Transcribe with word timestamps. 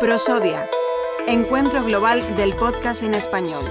Prosodia, 0.00 0.68
Encuentro 1.26 1.82
Global 1.82 2.22
del 2.36 2.52
Podcast 2.54 3.02
en 3.02 3.14
Español. 3.14 3.64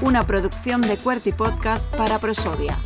Una 0.00 0.24
producción 0.24 0.82
de 0.82 0.96
QWERTY 0.96 1.32
Podcast 1.32 1.92
para 1.96 2.18
Prosodia. 2.18 2.76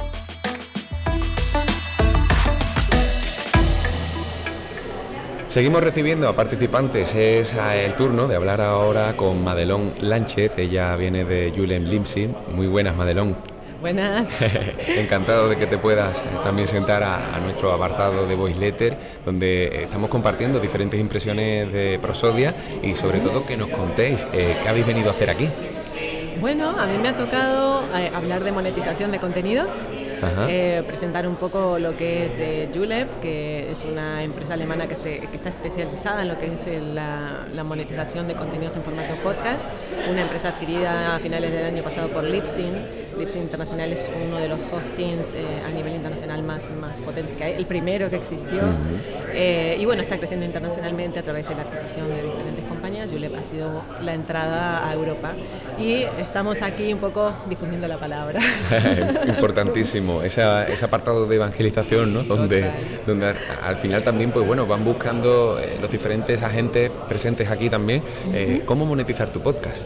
Seguimos 5.48 5.82
recibiendo 5.82 6.28
a 6.28 6.37
participantes. 6.37 7.14
Es 7.14 7.52
el 7.54 7.94
turno 7.94 8.28
de 8.28 8.37
hablar 8.37 8.60
ahora 8.60 9.16
con 9.16 9.42
Madelón 9.42 9.94
Lánchez. 10.00 10.52
Ella 10.56 10.94
viene 10.96 11.24
de 11.24 11.52
Julem 11.56 11.84
Limsin. 11.84 12.37
Muy 12.54 12.68
buenas, 12.68 12.96
Madelón. 12.96 13.37
Buenas. 13.81 14.28
Encantado 14.88 15.49
de 15.49 15.56
que 15.56 15.67
te 15.67 15.78
puedas 15.78 16.16
eh, 16.19 16.23
también 16.45 16.69
sentar 16.69 17.02
a, 17.02 17.38
nuestro 17.42 17.73
apartado 17.73 18.27
de 18.27 18.34
Voice 18.34 18.60
Letter, 18.60 18.97
donde 19.24 19.84
estamos 19.84 20.11
compartiendo 20.11 20.61
diferentes 20.61 21.01
impresiones 21.01 21.73
de 21.73 21.98
Prosodia 22.01 22.55
y 22.83 22.95
sobre 22.95 23.20
todo 23.20 23.47
que 23.47 23.56
nos 23.56 23.70
contéis 23.70 24.27
eh, 24.33 24.59
qué 24.62 24.69
habéis 24.69 24.87
venido 24.87 25.09
a 25.09 25.12
hacer 25.12 25.30
aquí. 25.30 25.48
Bueno, 26.41 26.70
a 26.70 26.87
mí 26.87 26.97
me 26.97 27.09
ha 27.09 27.16
tocado 27.16 27.84
eh, 27.95 28.11
hablar 28.15 28.45
de 28.45 28.51
monetización 28.51 29.12
de 29.12 29.19
contenidos, 29.19 29.69
eh, 30.48 30.83
presentar 30.87 31.28
un 31.28 31.37
poco 31.37 31.78
lo 31.78 31.98
que 31.98 32.27
es 32.27 32.37
de 32.39 32.70
Julep, 32.75 33.20
que 33.20 33.70
es 33.70 33.84
una 33.84 34.23
empresa 34.23 34.55
alemana 34.55 34.87
que, 34.87 34.95
se, 34.95 35.20
que 35.20 35.37
está 35.37 35.51
especializada 35.51 36.23
en 36.23 36.28
lo 36.28 36.39
que 36.39 36.47
es 36.47 36.67
la, 36.95 37.45
la, 37.53 37.62
monetización 37.62 38.27
de 38.27 38.37
contenidos 38.37 38.75
en 38.77 38.83
formato 38.83 39.15
podcast, 39.17 39.67
una 40.11 40.23
empresa 40.23 40.48
adquirida 40.48 41.17
a 41.17 41.19
finales 41.19 41.53
del 41.53 41.67
año 41.67 41.83
pasado 41.83 42.09
por 42.09 42.25
Lipsyn 42.25 43.01
Lipsyn 43.19 43.42
Internacional 43.42 43.92
es 43.92 44.09
uno 44.24 44.38
de 44.38 44.48
los 44.48 44.60
hostings 44.73 45.32
eh, 45.34 45.45
a 45.66 45.70
nivel 45.74 45.95
internacional 45.95 46.42
más, 46.42 46.70
más 46.70 47.00
potentes 47.00 47.36
que 47.36 47.45
hay, 47.45 47.52
el 47.55 47.66
primero 47.66 48.09
que 48.10 48.16
existió. 48.16 48.60
Eh, 49.33 49.77
y 49.78 49.84
bueno, 49.84 50.02
está 50.02 50.19
creciendo 50.19 50.46
internacionalmente 50.46 51.19
a 51.19 51.23
través 51.23 51.48
de 51.48 51.55
la 51.55 51.62
adquisición 51.62 52.08
de 52.08 52.22
diferentes 52.22 52.64
compañías. 52.67 53.11
Julep 53.11 53.34
ha 53.36 53.42
sido 53.42 53.83
la 54.00 54.14
entrada 54.14 54.89
a 54.89 54.92
Europa 54.94 55.33
y 55.78 56.05
estamos 56.20 56.62
aquí 56.62 56.92
un 56.92 57.00
poco 57.00 57.33
difundiendo 57.48 57.89
la 57.89 57.98
palabra. 57.98 58.41
Importantísimo, 59.27 60.22
ese, 60.22 60.42
ese, 60.72 60.84
apartado 60.84 61.27
de 61.27 61.36
evangelización, 61.36 62.12
¿no? 62.12 62.22
donde, 62.22 62.70
donde 63.06 63.34
al 63.62 63.77
final 63.77 64.02
también 64.02 64.30
pues 64.30 64.47
bueno, 64.47 64.67
van 64.67 64.84
buscando 64.84 65.58
eh, 65.61 65.78
los 65.80 65.91
diferentes 65.91 66.42
agentes 66.42 66.91
presentes 67.08 67.48
aquí 67.50 67.69
también 67.69 68.02
cómo 68.67 68.86
monetizar 68.86 69.30
tu 69.30 69.41
podcast. 69.41 69.84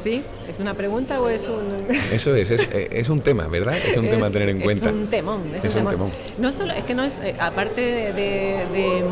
Sí, 0.00 0.22
¿es 0.48 0.58
una 0.58 0.74
pregunta 0.74 1.20
o 1.20 1.28
es 1.28 1.48
un...? 1.48 1.76
Eso 2.12 2.34
es, 2.34 2.50
es, 2.50 2.68
eh, 2.70 3.04
un 3.08 3.20
tema, 3.20 3.46
¿verdad? 3.48 3.76
Es 3.76 3.96
un 3.96 4.08
tema 4.08 4.26
a 4.26 4.30
tener 4.30 4.50
en 4.50 4.60
cuenta. 4.60 4.86
Es 4.86 4.92
un 4.92 5.06
temón, 5.08 5.42
es, 5.62 5.74
un, 5.74 5.86
temón. 5.86 6.10
No 6.38 6.52
solo, 6.52 6.72
es 6.72 6.84
que 6.84 6.94
no 6.94 7.02
es, 7.02 7.18
eh, 7.18 7.34
aparte 7.38 8.12
de, 8.12 9.04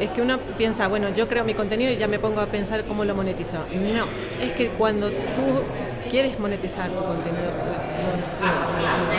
es 0.00 0.10
que 0.10 0.22
uno 0.22 0.38
piensa, 0.58 0.88
bueno, 0.88 1.08
yo 1.14 1.28
creo 1.28 1.44
mi 1.44 1.54
contenido 1.54 1.92
y 1.92 1.96
ya 1.96 2.08
me 2.08 2.18
pongo 2.18 2.40
a 2.40 2.46
pensar 2.46 2.84
cómo 2.84 3.04
lo 3.04 3.14
monetizo. 3.14 3.58
No, 3.72 4.04
es 4.44 4.52
que 4.52 4.68
cuando 4.70 5.08
tú 5.08 5.62
quieres 6.10 6.38
monetizar 6.38 6.90
tu 6.90 7.02
contenido, 7.02 7.50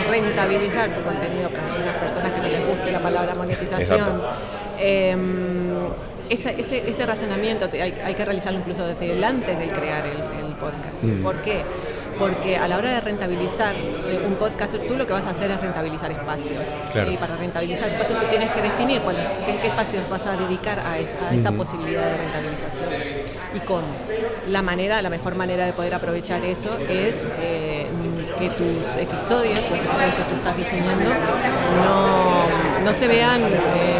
rentabilizar 0.08 0.94
tu 0.94 1.02
contenido 1.02 1.48
para 1.50 1.72
aquellas 1.72 1.96
personas 1.96 2.32
que 2.32 2.40
no 2.40 2.48
les 2.48 2.66
guste 2.66 2.92
la 2.92 3.00
palabra 3.00 3.34
monetización, 3.34 4.22
ese, 6.30 6.54
ese, 6.58 7.06
razonamiento 7.06 7.68
hay, 7.72 7.94
hay, 8.04 8.14
que 8.14 8.24
realizarlo 8.24 8.58
incluso 8.58 8.86
desde 8.86 9.24
antes 9.24 9.58
del 9.58 9.72
crear 9.72 10.04
el, 10.06 10.46
podcast. 10.56 11.04
Mm. 11.04 11.22
¿Por 11.22 11.42
qué? 11.42 11.62
Porque 12.18 12.56
a 12.56 12.66
la 12.66 12.78
hora 12.78 12.92
de 12.92 13.00
rentabilizar 13.02 13.74
eh, 13.76 14.24
un 14.26 14.36
podcast, 14.36 14.74
tú 14.88 14.96
lo 14.96 15.06
que 15.06 15.12
vas 15.12 15.26
a 15.26 15.30
hacer 15.30 15.50
es 15.50 15.60
rentabilizar 15.60 16.10
espacios. 16.10 16.66
Y 17.12 17.16
para 17.18 17.36
rentabilizar 17.36 17.90
espacios 17.90 18.18
tú 18.18 18.26
tienes 18.28 18.50
que 18.52 18.62
definir 18.62 19.02
cuál, 19.02 19.16
qué, 19.44 19.66
espacios 19.66 20.08
vas 20.08 20.26
a 20.26 20.34
dedicar 20.34 20.80
a 20.80 20.98
esa, 20.98 21.52
posibilidad 21.52 22.06
de 22.06 22.16
rentabilización. 22.16 22.88
Y 23.54 23.60
cómo. 23.60 23.86
La 24.48 24.62
manera, 24.62 25.02
la 25.02 25.10
mejor 25.10 25.34
manera 25.34 25.66
de 25.66 25.74
poder 25.74 25.94
aprovechar 25.94 26.42
eso 26.42 26.78
es 26.88 27.26
eh, 27.38 27.86
que 28.38 28.48
tus 28.48 28.96
episodios, 28.96 29.58
los 29.58 29.78
episodios 29.78 30.14
que 30.14 30.22
tú 30.22 30.36
estás 30.36 30.56
diseñando, 30.56 31.10
no, 31.84 32.82
no 32.82 32.92
se 32.92 33.08
vean... 33.08 33.42
Eh, 33.42 33.95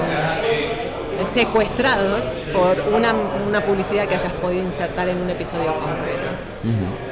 secuestrados 1.33 2.25
por 2.53 2.81
una, 2.95 3.13
una, 3.47 3.65
publicidad 3.65 4.07
que 4.07 4.15
hayas 4.15 4.33
podido 4.35 4.65
insertar 4.65 5.09
en 5.09 5.19
un 5.19 5.31
episodio 5.31 5.75
concreto. 5.75 6.29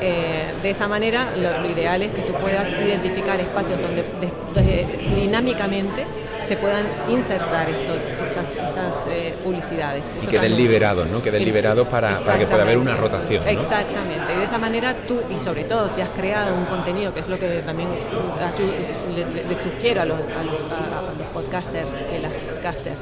Eh, 0.00 0.52
de 0.62 0.70
esa 0.70 0.88
manera, 0.88 1.28
lo, 1.36 1.70
ideal 1.70 2.02
es 2.02 2.12
que 2.12 2.22
tú 2.22 2.32
puedas 2.34 2.70
identificar 2.70 3.40
espacios 3.40 3.78
donde 3.80 4.04
dinámicamente 5.14 6.04
se 6.44 6.56
puedan 6.56 6.86
insertar 7.08 7.68
estos, 7.70 8.02
estas, 8.02 8.50
estas 8.50 9.06
eh, 9.08 9.34
publicidades. 9.42 10.04
Y 10.22 10.26
queden 10.26 10.56
liberados, 10.56 11.08
¿no? 11.08 11.22
Queden 11.22 11.44
liberados 11.44 11.88
para, 11.88 12.12
para, 12.12 12.38
que 12.38 12.46
pueda 12.46 12.62
haber 12.62 12.78
una 12.78 12.96
rotación. 12.96 13.46
Exactamente. 13.48 14.34
Y 14.34 14.38
de 14.38 14.44
esa 14.44 14.58
manera 14.58 14.94
tú, 15.08 15.20
y 15.34 15.40
sobre 15.40 15.64
todo 15.64 15.88
si 15.88 16.00
has 16.00 16.10
creado 16.10 16.54
un 16.54 16.66
contenido, 16.66 17.14
que 17.14 17.20
es 17.20 17.28
lo 17.28 17.38
que 17.38 17.62
también 17.62 17.88
le, 17.88 19.56
sugiero 19.56 20.02
a 20.02 20.04
los, 20.04 20.18
a 20.18 20.44
los, 20.44 20.60
a 20.60 21.12
los 21.18 21.26
podcasters, 21.32 21.90
a 21.90 22.18
las 22.18 22.32
podcasters, 22.32 22.96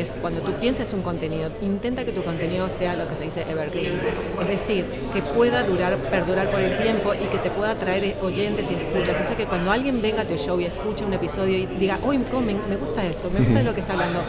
es 0.00 0.12
cuando 0.20 0.40
tú 0.40 0.52
pienses 0.54 0.92
un 0.92 1.02
contenido, 1.02 1.50
intenta 1.60 2.04
que 2.04 2.12
tu 2.12 2.22
contenido 2.22 2.68
sea 2.70 2.94
lo 2.94 3.08
que 3.08 3.16
se 3.16 3.24
dice 3.24 3.42
evergreen, 3.48 4.00
es 4.40 4.48
decir, 4.48 4.84
que 5.12 5.22
pueda 5.22 5.62
durar, 5.62 5.96
perdurar 5.96 6.50
por 6.50 6.60
el 6.60 6.76
tiempo 6.76 7.14
y 7.14 7.26
que 7.26 7.38
te 7.38 7.50
pueda 7.50 7.74
traer 7.76 8.16
oyentes 8.22 8.70
y 8.70 8.74
escuchas. 8.74 9.20
Hace 9.20 9.34
que 9.34 9.46
cuando 9.46 9.70
alguien 9.70 10.00
venga 10.00 10.22
a 10.22 10.24
tu 10.24 10.36
show 10.36 10.60
y 10.60 10.64
escuche 10.64 11.04
un 11.04 11.12
episodio 11.12 11.58
y 11.58 11.66
diga, 11.66 11.98
uy, 12.04 12.18
me, 12.18 12.54
me 12.68 12.76
gusta 12.76 13.04
esto, 13.04 13.30
me 13.30 13.40
gusta 13.40 13.62
lo 13.62 13.74
que 13.74 13.80
está 13.80 13.92
hablando, 13.94 14.22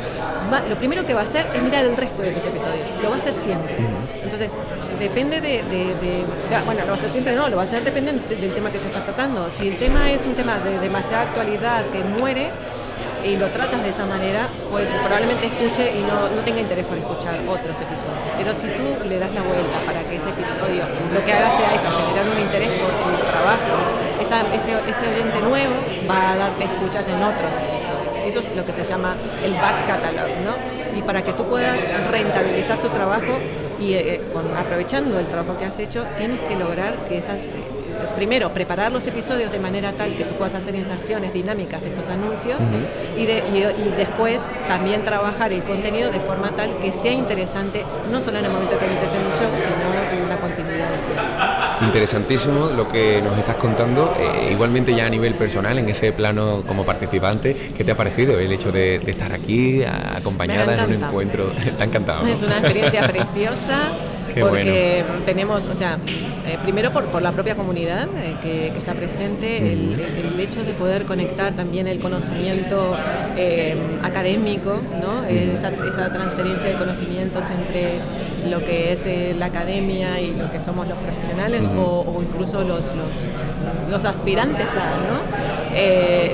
lo 0.69 0.75
primero 0.77 1.05
que 1.05 1.13
va 1.13 1.21
a 1.21 1.23
hacer 1.23 1.47
es 1.53 1.61
mirar 1.61 1.85
el 1.85 1.95
resto 1.95 2.21
de 2.21 2.31
tus 2.31 2.45
episodios, 2.45 2.89
lo 3.01 3.09
va 3.09 3.15
a 3.15 3.19
hacer 3.19 3.33
siempre. 3.33 3.77
Entonces, 4.23 4.55
depende 4.99 5.41
de, 5.41 5.63
bueno, 6.65 6.81
lo 6.81 6.87
va 6.87 6.93
a 6.93 6.97
hacer 6.97 7.09
siempre, 7.09 7.35
no, 7.35 7.49
lo 7.49 7.57
va 7.57 7.63
a 7.63 7.65
hacer 7.65 7.83
depende 7.83 8.13
del 8.13 8.53
tema 8.53 8.71
que 8.71 8.79
te 8.79 8.87
estás 8.87 9.05
tratando. 9.05 9.49
Si 9.51 9.67
el 9.67 9.77
tema 9.77 10.11
es 10.11 10.25
un 10.25 10.33
tema 10.33 10.57
de 10.59 10.79
demasiada 10.79 11.23
actualidad 11.23 11.85
que 11.91 12.03
muere, 12.03 12.49
y 13.25 13.37
lo 13.37 13.49
tratas 13.49 13.81
de 13.81 13.89
esa 13.89 14.05
manera, 14.05 14.47
pues 14.69 14.87
probablemente 14.89 15.47
escuche 15.47 15.97
y 15.97 16.01
no, 16.01 16.29
no, 16.29 16.41
tenga 16.45 16.61
interés 16.61 16.85
por 16.85 16.97
escuchar 16.97 17.39
otros 17.47 17.81
episodios. 17.81 18.21
Pero 18.37 18.53
si 18.53 18.67
tú 18.67 19.07
le 19.07 19.17
das 19.17 19.31
la 19.33 19.41
vuelta 19.41 19.75
para 19.85 20.03
que 20.03 20.17
ese 20.17 20.29
episodio 20.29 20.85
lo 21.11 21.25
que 21.25 21.33
haga 21.33 21.57
sea 21.57 21.73
eso, 21.73 21.89
generar 21.89 22.29
un 22.29 22.39
interés 22.39 22.69
por 22.69 22.91
tu 22.91 23.25
trabajo, 23.25 24.05
ese, 24.53 24.71
ese 24.89 25.07
oyente 25.09 25.39
nuevo 25.41 25.73
va 26.09 26.31
a 26.31 26.35
darte 26.37 26.65
escuchas 26.65 27.07
en 27.07 27.21
otros 27.23 27.51
episodios. 27.57 28.15
Eso 28.27 28.39
es 28.39 28.55
lo 28.55 28.63
que 28.63 28.73
se 28.73 28.83
llama 28.83 29.15
el 29.43 29.53
back 29.53 29.87
catalog, 29.87 30.29
¿no? 30.45 30.97
Y 30.97 31.01
para 31.01 31.23
que 31.23 31.33
tú 31.33 31.45
puedas 31.45 31.77
rentabilizar 32.11 32.77
tu 32.77 32.89
trabajo 32.89 33.39
y 33.79 33.93
eh, 33.93 34.21
aprovechando 34.57 35.19
el 35.19 35.25
trabajo 35.25 35.57
que 35.57 35.65
has 35.65 35.79
hecho, 35.79 36.05
tienes 36.17 36.39
que 36.41 36.55
lograr 36.55 36.95
que 37.09 37.17
esas... 37.17 37.45
Eh, 37.45 37.84
primero, 38.15 38.49
preparar 38.51 38.91
los 38.91 39.05
episodios 39.07 39.51
de 39.51 39.59
manera 39.59 39.91
tal 39.93 40.15
que 40.15 40.23
tú 40.23 40.35
puedas 40.35 40.53
hacer 40.53 40.75
inserciones 40.75 41.33
dinámicas 41.33 41.81
de 41.81 41.89
estos 41.89 42.09
anuncios 42.09 42.59
y, 43.17 43.25
después 43.25 44.49
también 44.67 45.03
trabajar 45.03 45.53
el 45.53 45.63
contenido 45.63 46.11
de 46.11 46.19
forma 46.19 46.49
tal 46.51 46.69
que 46.81 46.91
sea 46.91 47.11
interesante, 47.11 47.83
no 48.11 48.21
solo 48.21 48.39
en 48.39 48.45
el 48.45 48.51
momento 48.51 48.77
que 48.77 48.85
emites 48.85 49.11
el 49.13 49.37
show, 49.37 49.49
sino 49.57 50.23
en 50.23 50.29
la 50.29 50.37
continuidad 50.37 50.89
del 50.89 50.99
tiempo. 51.01 51.85
Interesantísimo 51.85 52.67
lo 52.67 52.89
que 52.89 53.21
nos 53.21 53.37
estás 53.37 53.55
contando, 53.57 54.13
eh, 54.17 54.51
igualmente 54.51 54.95
ya 54.95 55.05
a 55.05 55.09
nivel 55.09 55.33
personal, 55.35 55.77
en 55.77 55.89
ese 55.89 56.11
plano 56.11 56.63
como 56.65 56.85
participante, 56.85 57.55
¿qué 57.75 57.83
te 57.83 57.91
ha 57.91 57.97
parecido 57.97 58.39
el 58.39 58.51
hecho 58.51 58.71
de, 58.71 58.95
estar 58.95 59.33
aquí 59.33 59.83
acompañada 59.83 60.75
en 60.75 60.83
un 60.85 61.03
encuentro? 61.03 61.51
¿Te 61.77 61.83
ha 61.83 61.85
encantado? 61.85 62.25
Es 62.27 62.41
una 62.41 62.59
experiencia 62.59 63.01
preciosa 63.07 63.91
porque 64.39 65.03
tenemos, 65.25 65.65
o 65.65 65.75
sea, 65.75 65.97
eh, 66.47 66.57
primero 66.63 66.91
por, 66.91 67.05
por, 67.05 67.21
la 67.21 67.31
propia 67.31 67.55
comunidad 67.55 68.07
eh, 68.15 68.35
que, 68.41 68.67
está 68.67 68.93
presente, 68.93 69.71
el, 69.71 69.99
el, 69.99 70.39
hecho 70.39 70.63
de 70.63 70.73
poder 70.73 71.03
conectar 71.05 71.53
también 71.53 71.87
el 71.87 71.99
conocimiento 71.99 72.95
eh, 73.37 73.75
académico, 74.03 74.81
¿no? 75.01 75.23
Esa, 75.25 75.69
esa, 75.69 76.11
transferencia 76.11 76.69
de 76.69 76.75
conocimientos 76.75 77.43
entre 77.49 77.97
lo 78.49 78.63
que 78.63 78.93
es 78.93 79.37
la 79.37 79.47
academia 79.47 80.19
y 80.19 80.33
lo 80.33 80.51
que 80.51 80.59
somos 80.59 80.87
los 80.87 80.97
profesionales 80.97 81.67
o, 81.75 82.21
incluso 82.21 82.63
los, 82.63 82.85
los, 82.87 83.89
los 83.89 84.05
aspirantes 84.05 84.67
a, 84.71 84.89
¿no? 85.07 85.54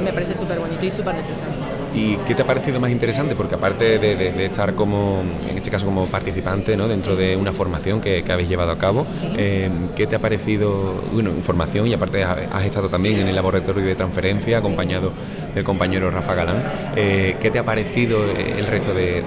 Me 0.01 0.13
parece 0.13 0.35
súper 0.35 0.59
bonito 0.59 0.85
y 0.85 0.91
súper 0.91 1.15
necesario. 1.15 1.81
¿Y 1.93 2.15
qué 2.17 2.35
te 2.35 2.41
ha 2.41 2.47
parecido 2.47 2.79
más 2.79 2.89
interesante? 2.89 3.35
Porque 3.35 3.55
aparte 3.55 3.99
de, 3.99 4.45
estar 4.45 4.75
como, 4.75 5.23
en 5.49 5.57
este 5.57 5.69
caso 5.69 5.85
como 5.85 6.05
participante, 6.05 6.77
¿no? 6.77 6.87
dentro 6.87 7.15
de 7.15 7.35
una 7.35 7.51
formación 7.51 7.99
que, 7.99 8.23
habéis 8.31 8.47
llevado 8.47 8.71
a 8.71 8.77
cabo, 8.77 9.05
eh, 9.35 9.69
¿qué 9.95 10.07
te 10.07 10.15
ha 10.15 10.19
parecido, 10.19 11.03
bueno, 11.11 11.31
información 11.31 11.87
y 11.87 11.93
aparte 11.93 12.23
has 12.23 12.63
estado 12.63 12.87
también 12.87 13.19
en 13.19 13.27
el 13.27 13.35
laboratorio 13.35 13.83
de 13.83 13.95
transferencia 13.95 14.59
acompañado 14.59 15.11
del 15.53 15.65
compañero 15.65 16.09
Rafa 16.09 16.33
Galán, 16.33 16.63
eh, 16.95 17.35
¿qué 17.41 17.51
te 17.51 17.59
ha 17.59 17.63
parecido 17.63 18.23
el 18.23 18.65
resto 18.67 18.93
de, 18.93 19.23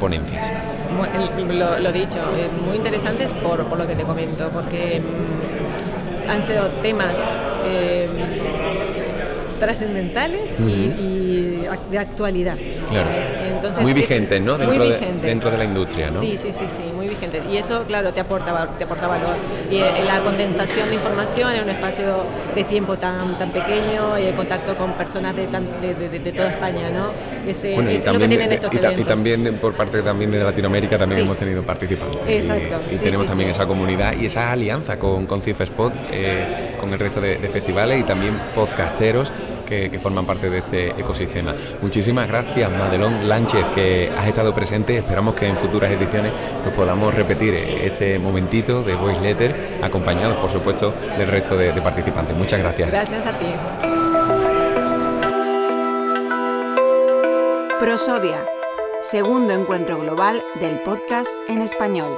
ponencias? 0.00 0.50
Lo, 1.50 1.78
lo, 1.78 1.92
dicho, 1.92 2.18
muy 2.66 2.76
interesantes 2.76 3.32
por, 3.34 3.66
por, 3.66 3.78
lo 3.78 3.86
que 3.86 3.94
te 3.94 4.04
comento, 4.04 4.48
porque 4.48 5.00
mm, 5.00 6.30
han 6.30 6.42
sido 6.44 6.66
temas 6.82 7.18
eh, 7.66 8.08
trascendentales 9.58 10.56
y 10.58 11.36
de 11.90 11.98
actualidad. 11.98 12.56
Claro. 12.88 13.82
muy 13.82 13.92
vigente, 13.92 14.40
¿no? 14.40 14.58
Dentro, 14.58 14.78
muy 14.78 14.88
De, 14.88 15.12
dentro 15.22 15.50
de 15.50 15.58
la 15.58 15.64
industria, 15.64 16.10
¿no? 16.10 16.20
Sí, 16.20 16.36
sí, 16.36 16.52
sí, 16.52 16.64
sí, 16.68 16.82
muy 16.94 17.08
vigente. 17.08 17.42
Y 17.50 17.56
eso, 17.56 17.84
claro, 17.84 18.12
te 18.12 18.20
aporta, 18.20 18.68
te 18.78 18.84
aporta 18.84 19.06
valor. 19.06 19.36
Y 19.70 19.76
eh, 19.76 20.04
la 20.04 20.20
condensación 20.20 20.88
de 20.88 20.94
información 20.96 21.52
en 21.54 21.64
un 21.64 21.70
espacio 21.70 22.24
de 22.54 22.64
tiempo 22.64 22.96
tan, 22.96 23.38
tan 23.38 23.52
pequeño 23.52 24.18
y 24.18 24.24
el 24.24 24.34
contacto 24.34 24.76
con 24.76 24.92
personas 24.92 25.34
de, 25.34 25.46
de, 25.46 26.32
toda 26.32 26.50
España, 26.50 26.90
¿no? 26.90 27.10
Ese, 27.48 27.74
es 27.74 28.06
lo 28.06 28.18
que 28.18 28.28
tienen 28.28 28.52
estos 28.52 28.74
y, 28.74 28.78
eventos. 28.78 29.00
y 29.00 29.04
también 29.04 29.58
por 29.58 29.74
parte 29.74 30.02
también 30.02 30.30
de 30.30 30.42
Latinoamérica 30.42 30.98
también 30.98 31.22
hemos 31.22 31.36
tenido 31.36 31.62
participantes. 31.62 32.20
Exacto. 32.26 32.80
Y, 32.92 32.96
tenemos 32.96 33.26
también 33.26 33.50
esa 33.50 33.66
comunidad 33.66 34.14
y 34.18 34.26
esa 34.26 34.52
alianza 34.52 34.98
con, 34.98 35.26
con 35.26 35.42
Spot, 35.46 35.92
eh, 36.10 36.65
con 36.76 36.92
el 36.92 36.98
resto 36.98 37.20
de, 37.20 37.36
festivales 37.48 38.00
y 38.00 38.02
también 38.02 38.34
podcasteros 38.54 39.30
que, 39.66 39.98
forman 40.00 40.24
parte 40.24 40.48
de 40.48 40.58
este 40.58 40.90
ecosistema. 40.90 41.54
Muchísimas 41.82 42.28
gracias, 42.28 42.70
Madelón 42.70 43.28
Lánchez, 43.28 43.64
que 43.74 44.10
has 44.16 44.28
estado 44.28 44.54
presente. 44.54 44.98
Esperamos 44.98 45.34
que 45.34 45.48
en 45.48 45.56
futuras 45.56 45.90
ediciones 45.90 46.32
nos 46.64 46.72
podamos 46.74 47.12
repetir 47.14 47.54
este 47.54 48.18
momentito 48.18 48.82
de 48.82 48.94
Voice 48.94 49.20
Letter, 49.20 49.78
acompañados, 49.82 50.36
por 50.36 50.50
supuesto, 50.50 50.94
del 51.18 51.26
resto 51.26 51.56
de, 51.56 51.72
de 51.72 51.82
participantes. 51.82 52.36
Muchas 52.36 52.60
gracias. 52.60 52.90
Gracias 52.90 53.26
a 53.26 53.38
ti. 53.38 53.46
Prosodia, 57.80 58.46
segundo 59.02 59.52
encuentro 59.52 59.98
global 59.98 60.42
del 60.60 60.80
podcast 60.80 61.28
en 61.46 61.60
español. 61.60 62.16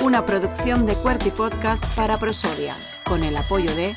Una 0.00 0.24
producción 0.24 0.86
de 0.86 0.94
Cuerti 0.94 1.30
Podcast 1.30 1.84
para 1.96 2.16
Prosodia, 2.16 2.76
con 3.08 3.24
el 3.24 3.36
apoyo 3.36 3.74
de 3.74 3.94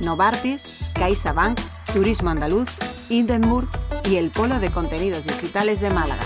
Novartis, 0.00 0.80
CaixaBank, 0.94 1.58
Turismo 1.92 2.30
Andaluz, 2.30 2.68
Hindenburg 3.08 3.68
y 4.04 4.16
el 4.16 4.30
Polo 4.30 4.58
de 4.58 4.70
Contenidos 4.70 5.24
Digitales 5.24 5.80
de 5.80 5.90
Málaga. 5.90 6.24